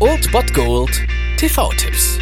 Old 0.00 0.32
Bot 0.32 0.54
Gold 0.54 1.06
TV-Tipps. 1.36 2.18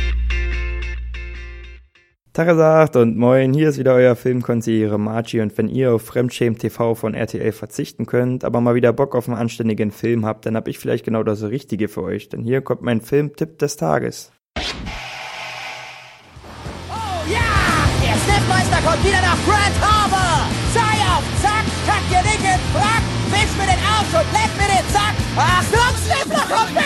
Tagesagt 2.33 2.97
und 2.97 3.17
moin, 3.17 3.55
hier 3.55 3.69
ist 3.69 3.79
wieder 3.79 3.95
euer 3.95 4.17
Filmkonsigliere 4.17 4.99
Margie 4.99 5.41
und 5.41 5.57
wenn 5.57 5.69
ihr 5.69 5.95
auf 5.95 6.03
Fremdschämen 6.03 6.59
TV 6.59 6.97
von 6.97 7.15
RTL 7.15 7.53
verzichten 7.53 8.07
könnt, 8.07 8.45
aber 8.45 8.61
mal 8.61 8.75
wieder 8.75 8.93
Bock 8.93 9.15
auf 9.15 9.29
einen 9.29 9.39
anständigen 9.39 9.93
Film 9.93 10.27
habt, 10.27 10.45
dann 10.45 10.57
hab 10.57 10.67
ich 10.67 10.81
vielleicht 10.81 11.05
genau 11.05 11.23
das 11.23 11.45
Richtige 11.45 11.87
für 11.87 12.03
euch, 12.03 12.29
denn 12.29 12.43
hier 12.43 12.61
kommt 12.61 12.83
mein 12.83 13.01
Filmtipp 13.01 13.61
des 13.61 13.77
Tages. 13.77 14.33
Oh 14.57 14.63
ja! 17.31 17.39
Der 18.03 18.17
Sniffmeister 18.19 18.83
kommt 18.85 19.05
wieder 19.05 19.21
nach 19.21 19.39
Grand 19.47 19.81
Harbor! 19.81 20.49
Sei 20.75 20.81
auf 21.07 21.23
Zack, 21.41 21.65
kack 21.87 22.03
dir 22.11 22.29
nicht 22.29 22.43
in 22.43 22.59
Frack, 22.75 23.05
wisch 23.31 23.57
mir 23.57 23.67
den 23.67 23.79
Arsch 23.87 24.13
und 24.13 24.33
leck 24.33 24.51
mir 24.59 24.67
den 24.75 24.93
Zack! 24.93 25.13
Vamos 25.93 26.07
ver 26.07 26.27
pra 26.27 26.82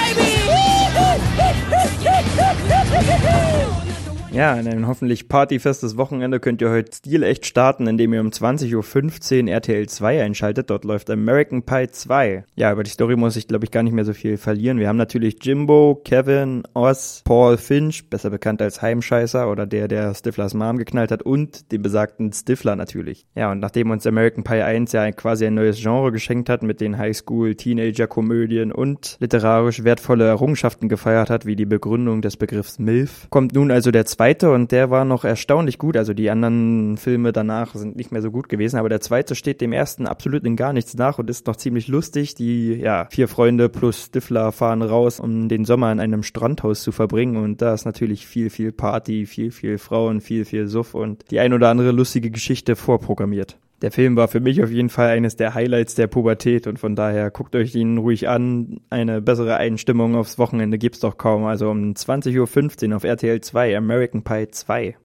Ja, 4.37 4.53
in 4.53 4.69
ein 4.69 4.87
hoffentlich 4.87 5.31
partyfestes 5.31 5.97
Wochenende 5.97 6.41
könnt 6.41 6.61
ihr 6.61 6.69
heute 6.69 6.95
stilecht 6.95 7.47
starten, 7.47 7.87
indem 7.87 8.13
ihr 8.13 8.21
um 8.21 8.29
20.15 8.29 9.45
Uhr 9.45 9.49
RTL 9.51 9.89
2 9.89 10.23
einschaltet. 10.23 10.69
Dort 10.69 10.85
läuft 10.85 11.09
American 11.09 11.63
Pie 11.63 11.89
2. 11.91 12.45
Ja, 12.55 12.71
über 12.71 12.83
die 12.83 12.91
Story 12.91 13.17
muss 13.17 13.37
ich, 13.37 13.49
glaube 13.49 13.65
ich, 13.65 13.71
gar 13.71 13.83
nicht 13.83 13.95
mehr 13.95 14.05
so 14.05 14.13
viel 14.13 14.37
verlieren. 14.37 14.79
Wir 14.79 14.89
haben 14.89 14.99
natürlich 14.99 15.39
Jimbo, 15.41 16.03
Kevin, 16.05 16.65
Oz, 16.75 17.23
Paul 17.25 17.57
Finch, 17.57 18.11
besser 18.11 18.29
bekannt 18.29 18.61
als 18.61 18.83
Heimscheißer 18.83 19.51
oder 19.51 19.65
der, 19.65 19.89
der 19.89 20.15
Stiflers 20.15 20.53
Mom 20.53 20.77
geknallt 20.77 21.13
hat 21.13 21.23
und 21.23 21.73
den 21.73 21.81
besagten 21.81 22.31
Stifler 22.31 22.77
natürlich. 22.77 23.27
Ja, 23.35 23.51
und 23.53 23.61
nachdem 23.61 23.91
uns 23.91 24.07
American 24.07 24.45
Pie 24.45 24.61
1 24.61 24.93
ja 24.93 25.11
quasi 25.13 25.47
ein 25.47 25.55
neues 25.55 25.81
Genre 25.81 26.13
geschenkt 26.13 26.51
hat 26.51 26.63
mit 26.63 26.83
den 26.83 26.99
Highschool, 26.99 27.55
Teenager-Komödien 27.55 28.71
und 28.71 29.17
literarisch 29.19 29.83
wertvolle 29.83 30.27
Errungenschaften 30.27 30.91
gefeiert 30.91 31.31
hat, 31.31 31.47
wie 31.47 31.57
die 31.57 31.65
Begründung 31.65 32.21
des 32.21 32.37
Begriffs 32.37 32.79
MILF, 32.79 33.29
kommt 33.31 33.55
nun 33.55 33.71
also 33.71 33.91
der 33.91 34.05
zweite 34.05 34.26
zweite 34.27 34.51
und 34.51 34.73
der 34.73 34.91
war 34.91 35.05
noch 35.05 35.25
erstaunlich 35.25 35.79
gut. 35.79 35.97
Also 35.97 36.13
die 36.13 36.31
anderen 36.31 36.97
Filme 36.97 37.33
danach 37.33 37.77
sind 37.77 37.95
nicht 37.95 38.11
mehr 38.11 38.23
so 38.23 38.33
gut 38.33 38.49
gewesen, 38.49 38.77
aber 38.77 38.89
der 38.89 39.01
zweite 39.01 39.37
steht 39.37 39.61
dem 39.61 39.73
ersten 39.73 40.09
absolut 40.09 40.45
in 40.45 40.57
gar 40.57 40.73
nichts 40.73 40.95
nach 40.95 41.21
und 41.21 41.31
ist 41.31 41.47
noch 41.47 41.55
ziemlich 41.55 41.87
lustig. 41.87 42.35
Die, 42.35 42.75
ja, 42.75 43.07
vier 43.09 43.29
Freunde 43.29 43.69
plus 43.69 44.07
Stifler 44.07 44.51
fahren 44.51 44.83
raus, 44.83 45.21
um 45.21 45.49
den 45.49 45.65
Sommer 45.65 45.93
in 45.93 46.01
einem 46.01 46.25
Strandhaus 46.25 46.83
zu 46.83 46.91
verbringen 46.91 47.37
und 47.37 47.63
da 47.63 47.73
ist 47.73 47.85
natürlich 47.85 48.27
viel, 48.27 48.51
viel 48.51 48.73
Party, 48.73 49.27
viel, 49.27 49.53
viel 49.53 49.79
Frauen, 49.79 50.21
viel, 50.21 50.45
viel 50.45 50.67
Suff 50.67 50.95
und 50.95 51.31
die 51.31 51.39
ein 51.39 51.53
oder 51.53 51.69
andere 51.69 51.93
lustige 51.93 52.33
Geschichte 52.33 52.75
vorprogrammiert 52.75 53.59
der 53.83 53.91
Film 53.91 54.17
war 54.17 54.29
für 54.29 54.41
mich 54.41 54.63
auf 54.63 54.71
jeden 54.71 54.89
Fall 54.89 55.11
eines 55.11 55.37
der 55.37 55.55
Highlights 55.55 55.95
der 55.95 56.07
Pubertät 56.07 56.67
und 56.67 56.79
von 56.79 56.97
daher 56.97 57.31
guckt 57.31 57.55
euch 57.55 57.75
ihn 57.75 57.99
ruhig 57.99 58.29
an. 58.29 58.81
Eine 58.91 59.21
bessere 59.21 59.57
Einstimmung 59.57 60.15
aufs 60.17 60.39
Wochenende 60.39 60.79
gibt's 60.79 61.01
doch 61.01 61.19
kaum. 61.19 61.45
Also 61.45 61.71
um 61.71 61.93
20.15 61.93 62.91
Uhr 62.91 62.97
auf 62.97 63.05
RTL 63.05 63.41
2, 63.41 63.77
American 63.77 64.23
Pie 64.23 64.49
2. 64.51 64.97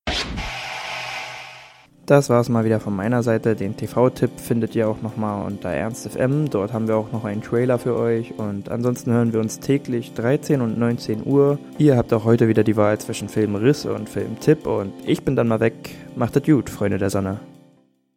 Das 2.05 2.29
war's 2.29 2.49
mal 2.49 2.65
wieder 2.65 2.79
von 2.79 2.95
meiner 2.95 3.23
Seite. 3.23 3.55
Den 3.55 3.77
TV-Tipp 3.77 4.31
findet 4.37 4.75
ihr 4.75 4.89
auch 4.89 5.01
nochmal 5.01 5.45
unter 5.45 5.69
ErnstFM. 5.69 6.49
Dort 6.49 6.73
haben 6.73 6.87
wir 6.87 6.97
auch 6.97 7.11
noch 7.11 7.25
einen 7.25 7.41
Trailer 7.41 7.77
für 7.77 7.95
euch. 7.95 8.33
Und 8.37 8.69
ansonsten 8.69 9.11
hören 9.11 9.33
wir 9.33 9.39
uns 9.39 9.59
täglich 9.59 10.13
13 10.13 10.61
und 10.61 10.77
19 10.77 11.25
Uhr. 11.25 11.59
Ihr 11.77 11.95
habt 11.95 12.11
auch 12.11 12.25
heute 12.25 12.47
wieder 12.47 12.63
die 12.63 12.75
Wahl 12.75 12.97
zwischen 12.99 13.29
Filmriss 13.29 13.85
und 13.85 14.09
Filmtipp. 14.09 14.65
Und 14.65 14.93
ich 15.05 15.23
bin 15.23 15.35
dann 15.35 15.47
mal 15.47 15.59
weg. 15.59 15.95
Macht 16.15 16.35
es 16.35 16.43
gut, 16.43 16.69
Freunde 16.69 16.97
der 16.97 17.09
Sonne. 17.09 17.39